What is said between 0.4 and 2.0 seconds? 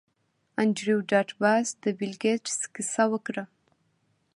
انډریو ډاټ باس د